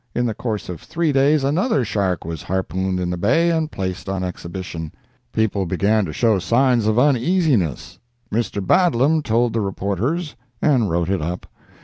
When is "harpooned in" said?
2.41-3.11